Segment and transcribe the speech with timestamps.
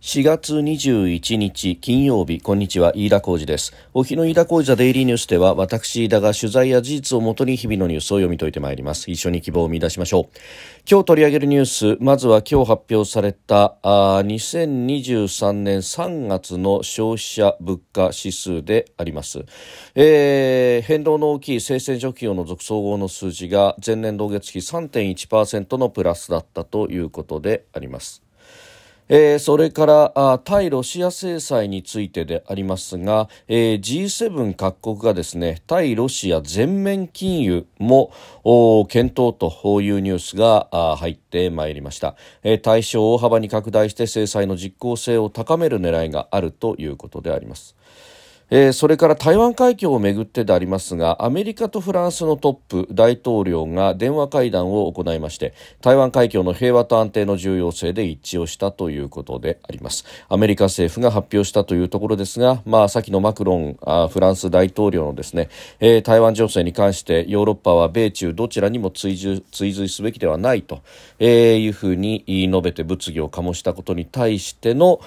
[0.00, 2.40] 4月21日金曜日。
[2.40, 3.74] こんにちは飯田浩二です。
[3.92, 9.10] お日の飯田浩二ザデイリーニュースでは私飯田が取材や事実をもとに日々のニュースを読み解いてまいります。
[9.10, 10.38] 一緒に希望を見出しましょう。
[10.90, 19.44] 今日取り上げるニュースまずは今日発表されたあ2023年3月の消費者物価指数であります、
[19.94, 28.22] えー、変動の大きい生鮮食品を除く総合の数字が前年同月比3.1%のプラスだったということであります。
[29.12, 38.12] えー、それから対ロシア制裁についてでありますが、えー、G7 各国がですね対ロシア全面禁輸も
[38.88, 47.79] 検討というニュースが入ってまいりました、えー、対象を大幅に拡大して制裁の実効性を高める狙いがあるということであります。
[48.52, 70.82] えー、それから台湾海峡をめぐってでありますがアメリカとフランスのトップ大統領が電話会談を行いまして台湾海峡の平和と安定の重要性で一致をしたということでありますアメリカ政府が発表したというところですが、まあ、先のマクロンあフランス大統領のですね、えー、台湾情勢に関してヨーロッパは米中どちらにも追随追随すべきではないと、
[71.20, 74.98] えー、いうふうに述べて物議を醸したことに対しての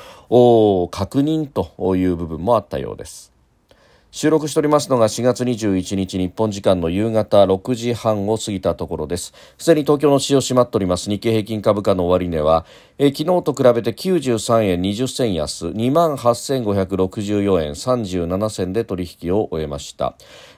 [0.91, 3.33] 確認という部分もあったようです。
[4.16, 9.33] 収録しておりますのが4月21日日本時間の夕方6時半を過ぎたところです。
[9.58, 11.09] すでに東京の市場閉まっております。
[11.09, 12.64] 日経平均株価の終値は
[13.00, 20.16] え昨日と比べて93円20銭安2万8564円37銭で取引を終えました。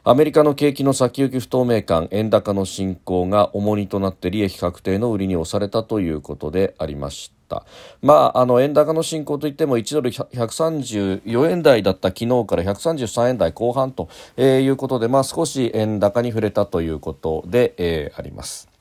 [0.07, 7.65] アメリカの景気の先行き不透明感円高の進行が重荷となって利益確定の売りに押されたということでありました。
[8.03, 18.74] まあ、あの円高の進行といっても1ドル134円台だった昨日から133円台後半と、えー、いうことで、まあ、少し円高に触れたということで、えー、あります。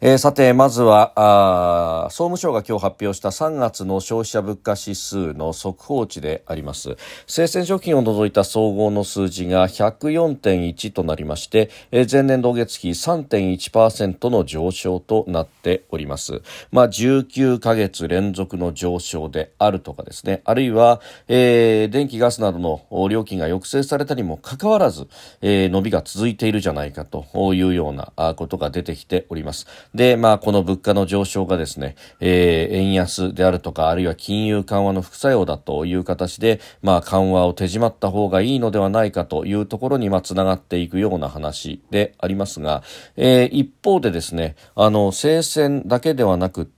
[0.00, 6.96] えー、さて、まずは、総務省が今日発表した3月の消費者物価指数の速報値であります。
[7.26, 16.42] 生鮮食品を除いた総合の数字が104.1となりまして、えー、前年同月比3.1%の上昇となっております。
[16.70, 25.08] まあ、19ヶ月連続の上昇であるとかですね、あるいは、えー、電気ガスなどの料金が抑制されたにもかかわらず、
[25.40, 29.66] えー、伸びが続いているじゃないかというようなことが出てきております。
[29.94, 42.82] で、まあ、この物価の上昇がですね、えー、円安であるとか、あるいは金融緩和の副作用だという形で、まあ、緩和を手締まった方がいいのではないかというところに、まあ、つながっていくような話でありますが、
[43.16, 46.70] えー、一方でですね、あの、生鮮だけではなく、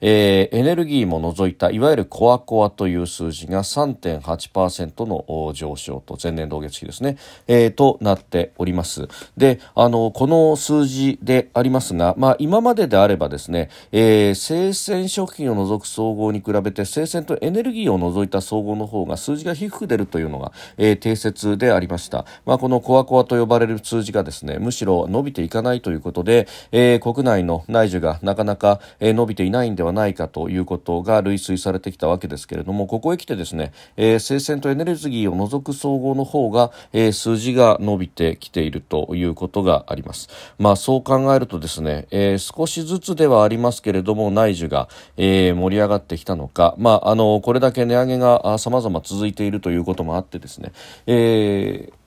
[0.00, 7.16] えー、エネルギーも除いたいわゆるコアコアという数字が3.8%の上昇と前年同月比ですね、
[7.46, 9.08] えー、となっております。
[9.36, 40.28] であのこの数字でありますが、まあ、今までであればですね、えー、生鮮食品を除く総合に比べて生鮮とエネルギーを除いた総合の方が数字が低く出るというのが、えー、定説でありました、まあ、このコアコアと呼ばれる数字がですねむしろ伸びていかないということで、えー、国内の内需がなかなか、えー、伸びてていないんではないかということが類推されてきたわけですけれどもここへ来てですね、えー、生鮮とエネルギーを除く総合の方が、えー、数字が伸びてきているということがあります。
[40.58, 50.72] まあそう考えるとですね、えー、少しずつではありますけれども内需が、えー、盛り上がってきたのか、まああのこれだけ値上げが様々続いているということもあってですね、
[51.06, 51.99] えー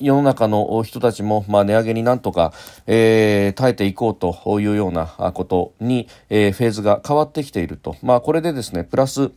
[0.00, 2.52] 世の中の人たちも、まあ、値上げになんとか、
[2.86, 7.96] えー、耐えていこうというようなことに、えー、フェーズが変わってきていると。
[8.02, 9.30] まあ、これでですね、プラス、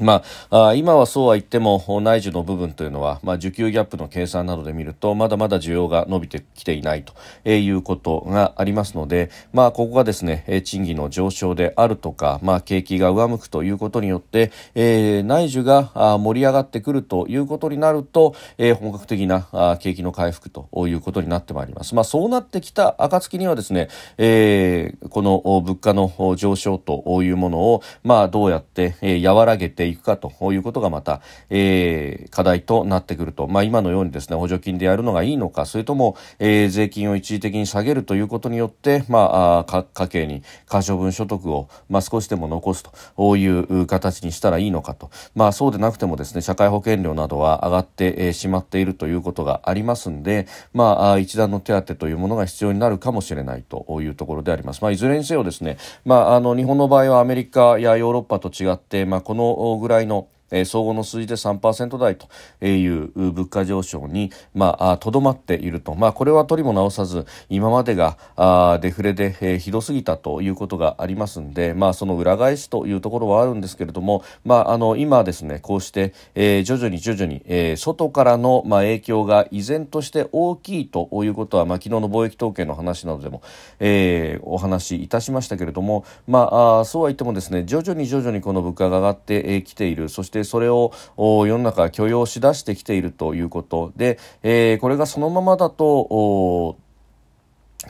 [0.00, 7.14] まあ、今はそうは言っても内需の部分というのは、まあ、需給ギャップの計算などで見るとまだまだ需要が伸びてきていないと
[7.48, 21.94] いうことがありますので、まあ、ここがですね賃金の上昇であるとか、まあ、景気が上向くということによって、えー、内需が盛り上がってくるということになると、えー、本格的な景気の回復ということになってまいります。
[21.94, 31.20] まあ、そうなってきた暁にはですね、えー、この物価の上昇というものを、まあ、どうやって、和らげてていくかということがまた、
[31.50, 42.84] えー、課題となってくると、まあ、今のようにですね補助金でやるのがいいのかそれとも、えー、税金を一時的に下げるということによって、まあ、家計に可処分所得を、まあ、少しでも残す
[43.16, 54.82] という形にしたらいいのかと、まあ、そうでなくてもですね社会保険料などは上がってしまっているということがありますんで、まあ、一段の手当というものが必要になるかもしれないというところであります。
[54.82, 62.28] まあ、いずれにせよですね、まあ、あの日本の場合はアメリカやヨーロッパと違って、まあ、このぐらいのえー、総合の数字で3%台と
[62.64, 83.42] いう物価上昇にまあとどまっていると、まあ、これは取りも直さず今までがあデフレで、えー、ひどすぎたということがありますんで、まあ、その裏返しというところはあるんですけれども、まあ、あの今ですねこうして、えー、徐々に徐々に、えー、外からの、まあ、影響が依然として大きいということは、まあ、昨日の貿易統計の話などでも、
[83.80, 90.08] えー、お話しいたしましたけれども、まあ、あそうは言ってもですね徐々に徐々にこの物価が上がってきている。
[90.08, 96.76] そしてそれを世の中許容しだしてきているということで、えー、これがそのままだと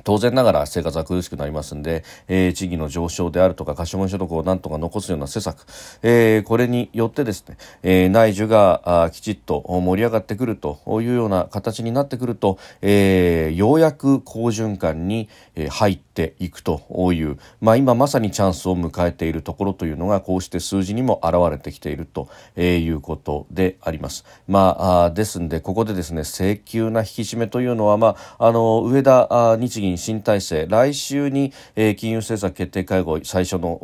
[0.04, 5.66] 当然ながら生活は苦しくなりますんで、えー、地域の上昇であるとか、可処分所得をなんとか残すような施策、
[6.02, 15.28] えー、これによってですね、えー、内需がきちっと盛り上がってくるというような形になってくると、えー、ようやく好循環に
[15.70, 24.24] 入っていくという、まあ今まさにチャンスを迎えているところというのが、こうして数字にも現れてきているということであります。
[24.48, 33.80] まあ、ですんで、ここでですね、請求な引き締めというのは、まあ、あの、上田日銀新体制来週に、え、金融政策決定会合最初の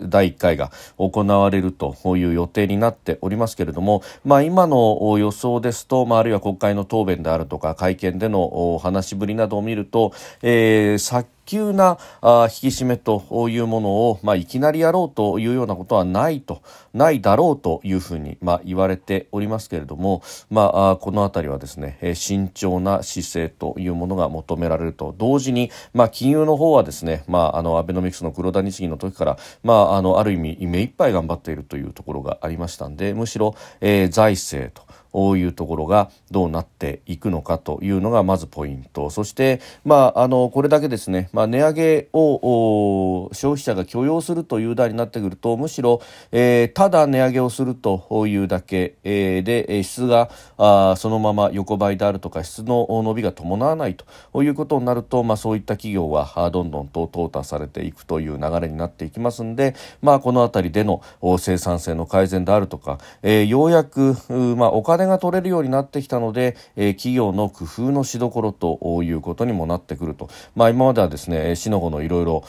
[0.00, 10.98] 第1回が行われるという予定になっておりますけれども、まあ、今の予想ですと、まあ、あるいは国会の答弁であるとか会見での話しぶりなどを見ると、えー、
[11.44, 16.62] 急なあ引き締めというものを、まあ、いきなりやろうというようなことはないと
[16.94, 25.14] ないだろうというふうに、まあ、言われておりますけれども、まあ、この辺りはですね慎重な姿勢というものが求められると。
[25.16, 34.91] 同時に、まあ、金融の方はですね、まあ、あのアベノミクスの黒田日銀の時から、まあ、あのある意味目いっぱい頑張っているというところがありましたんでむしろ、えー、財政と。
[35.14, 39.10] ういうところがどうなっていくのかというのがまずポイント。
[39.10, 46.00] そして、まあ、あのこれだけですね、まあ、値上げを消費者が許容するという題になってくるとむしろ、
[46.30, 61.02] えー、ただ値上げをするというだけ、えー、で質があそのまま横ばいであるとか質の伸びが伴わないということになると、まあ、そういった企業はどんどんと淘汰されていくという流れになっていきますので、まあ、この辺りでの
[61.38, 64.16] 生産性の改善であるとか、えー、ようやく、
[64.56, 72.44] まあ、お金金が取れるようになってきたので、えー、企業の工夫のしどころということにもなってくると、まあ、今まではですねしのごのいろいろ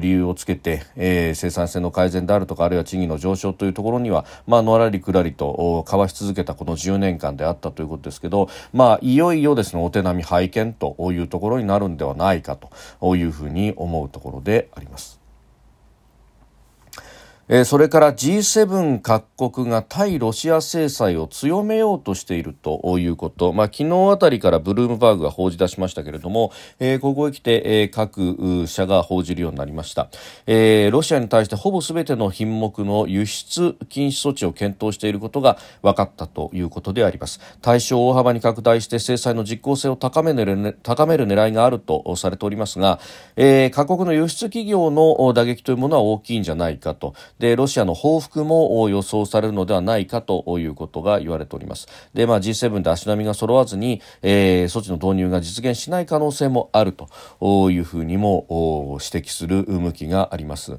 [0.00, 12.56] 理由をつけて、えー、生産性の改善であるとかあるいは賃金の上昇というところには、まあのらりくらりと交わし続けたこの10年間であったということですけど、まあ、いよいよですねお手並み拝見というところになるんではないか
[13.00, 15.15] というふうに思うところであります。
[17.48, 26.50] えー、それから G7 各国が対ロシア制裁を強めようとしているということ、まあ、昨日あたりからブルームバーグが報じ出しましたけれども、
[26.80, 30.08] えー、ここへ来て、えー、各社が報じるようになりました、
[30.48, 37.38] えー、ロシアに対してほぼすべての品目の輸出禁止措置を検討していることが分かったということであります。
[37.62, 42.98] 対象を大幅に拡大して制裁の実効性を高める高める狙いがあるとされておりますが、
[43.36, 47.14] えー、各国の輸出企業の打撃というものは大きいんじゃないかと。
[47.38, 60.78] でロシアの報復も予想されるのではないかということが言われておりますで、まあ、G7 で足並みが揃わずに、えー、措置の導入が実現しない可能性もあるというふうにも指摘する向きがあります。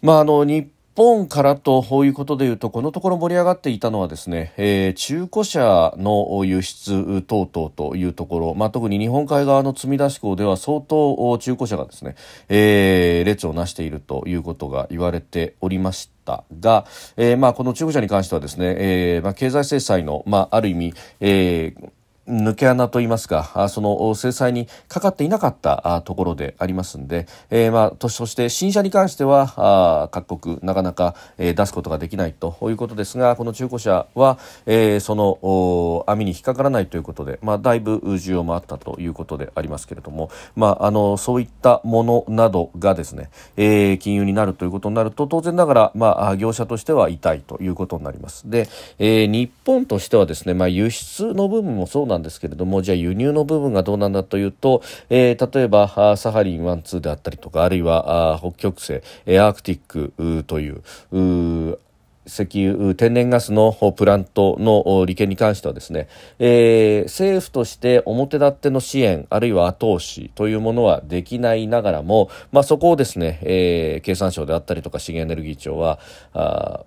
[0.00, 0.68] まあ、あの日
[0.98, 12.16] 本からということでいうとこのところ盛り上がっていたのはですね、えー、中古車の輸出等々というところ、まあ、特に日本海側の積み出し港では相当中古車がですね、
[12.48, 16.84] えー、列をなしているということが言われておりましたが、
[17.16, 21.90] えーまあ、この中古車に関してはですね、えーまあ、経済制裁の、まあ、ある意味、えー
[22.28, 48.50] 抜け穴といいますか、その制裁にかかっていなかったところでありますんで、えー、まあ、そして新車に関しては、各国なかなか、え、出すことができないということですが、この中古車は、えー、その網に引っかからないということで、まあ、だいぶ需要もあったということでありますけれども、まあ、あの、そういったものなどがですね、えー、金融になるということになると、当然ながら、まあ、業者としては痛いということになります。
[48.50, 48.68] で、
[48.98, 61.78] えー、日本としてはですね、まあ、輸出の部分もそうなんなんですけれどもじゃあ輸入の部分がどうなんだというと、えー、例えばサハリン1、2であったりとかあるいは北極星アークティックという
[62.26, 66.08] 石油、天然ガスのプラントの利権に関してはですね、
[66.38, 75.98] えー、政府として表立っての支援、あるいは後押しというものはできないながらも、まあ、そこをですね、えー、経産省であったりとか資源エネルギー庁は、
[76.34, 76.84] あ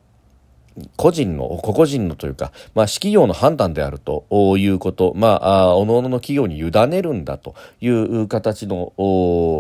[0.96, 4.26] 個人の、個々人のというか、まあ、私企業の判断であると
[4.58, 8.94] いうこと、まあ、おのおのの企業に委ねるんだという形の、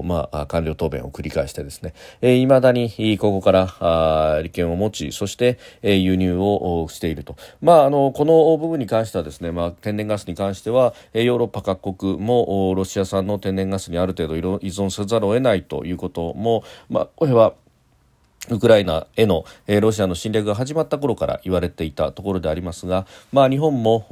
[0.06, 7.36] まあ、官僚答弁を繰り返してですね、えー、未だにここから利権を持ち、そして、えー、輸入をしていると。
[7.62, 17.53] まあ、あの、この部分に関してはですね、まあ、天然ガスに関しては、ヨーロッパ各国もロシア産の天然ガスにある程度依存せざるを得ないということも、まあ、これは、
[18.50, 24.05] ウクライナへの、えー、ロシアの侵略が始まった頃から言われていたところでありますが、まあ、日本も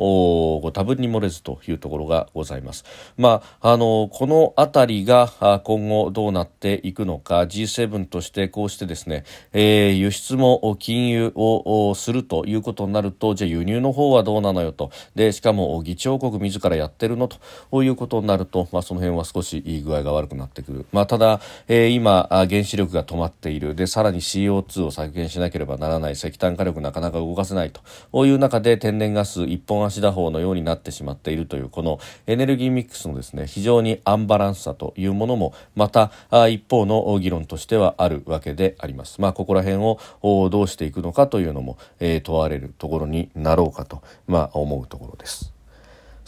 [0.72, 2.86] 多分に漏れずというところがございます。
[3.18, 17.28] まあ、あのこの辺りが今後どうなっていくのか G7 としてこうしてですね、えー、輸出も禁輸をするということになるとじゃあ輸入の方はどうなのよとでしかも議長国自らやってるの
[17.72, 20.86] ということになると、まあ、その辺は少しいい具合が悪くなってくる。
[20.92, 36.12] まあ、ただ、えー、今原子力が止まっているでさらにに CO2 を削減しなければならない石炭火力なかなか動かせないという中で天然ガス一本足打法のようになってしまっているというこのエネルギーミックスのですね非常にアンバランスさというものもまた
[36.50, 39.22] 一方の議論としてはあるわけであります。
[39.22, 39.78] まあ、ここら辺
[40.22, 45.59] をどうしていくのかというのも、えー、問われるところになろうかと、まあ、思うところです。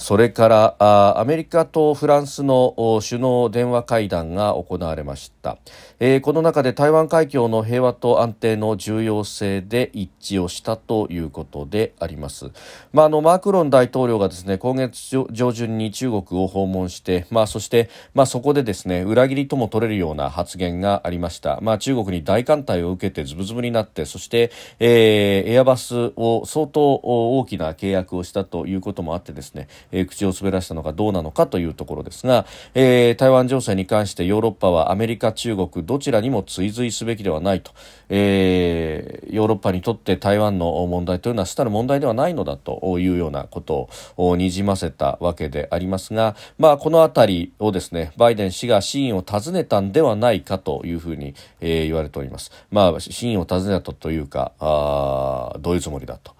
[0.01, 0.47] それか
[0.79, 2.73] らアメリカとフランスの
[3.07, 5.59] 首脳電話会談が行われました、
[5.99, 12.49] えー、この中で台湾海峡の平和と安定の重要性で一致をしたということであります、
[12.91, 37.71] まあ、あのマクロン大統領がですね今月上旬に中国を訪問して、まあ、そして、まあ、そこでですね裏切りとも取れるような発言がありました、まあ、中国に大艦隊を受けてズブズブになってそして、えー、エアバスを相当大きな契約をしたということもあってですねえー、口を滑らしたのかどうなのかというところですが、えー、台湾情勢に関してヨーロッパはアメリカ、中国どちらにも追随すべきではないと、
[38.09, 52.51] えー、ヨーロッパにとって台湾の問題というのは主たる問題ではないのだというようなことをにじませたわけでありますが、まあ、このあたりをですねバイデン氏が真意を尋ねたんではないかというふうに、えー、言われております。
[52.69, 56.31] まあ、真意を尋ねたというかあどういうつもりだと。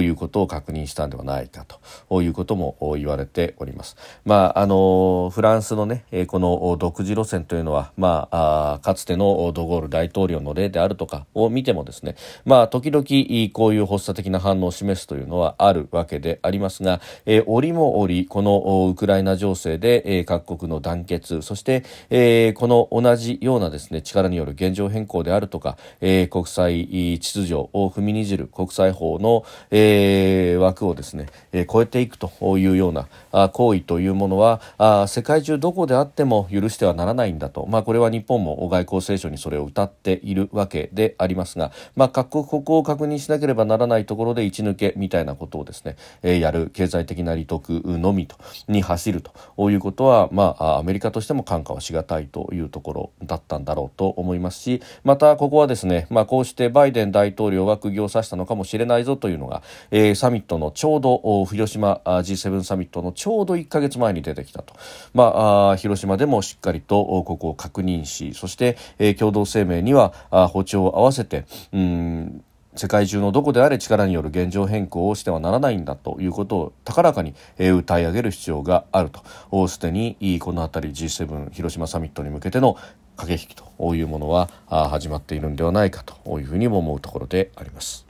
[0.00, 1.66] いうことを確認したんではないか
[2.08, 2.22] と。
[2.22, 3.96] いうことも言われております。
[4.24, 13.04] まあ、あのフランスのねこの独自路線というのは、まあ、あかつてのドゴール大統領の例であるとかを見てもですね、まあ、時々
[13.52, 48.36] こういう発作的な反応を示すというのはあるわけでありますが、えー、折も折このウクライナ情勢で、えー、各国の団結そして、えー、この同じようなですね力による現状変更であるとか、えー、国際秩序を踏みにじる国際法の、えー、枠をですね、えー、超えていくというような行為というものはあ世界中どこであっても許してはならないんだと、まあ、これは日本も外交青書にそれを謳っているわけでありますが、まあ、各国ここを確認しなければならないところで一抜けみたいなことをですね、えー、やる経済的な利得のみと
[48.68, 49.30] に走ると。
[49.70, 64.74] いうことは、まあ、アメリカとしても看過はしがたいというところだったんだろうと思いますしまたここはですね、まあ、こうしてバイデン大統領は釘を刺したのかもしれないぞというのが、えー、サミットのちょうど広島 G7 ササミットのちょうど1か月前に出てきたと、
[65.12, 72.44] まあ、あ広島でもしっかりとここを確認しそして、えー、共同声明にはあ歩調を合わせてうん
[72.76, 82.76] 世界中のどこであれ力による現状変更をしてはならないんだということを高らかに、歌い上げる必要があるとすでにこの辺り G7 広島サミットに向けての
[83.16, 88.09] 駆け引きというものは始まっているんではないかというふうにも思うところであります。